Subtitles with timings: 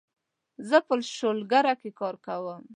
[0.67, 2.61] زه په شولګره کې کار کوم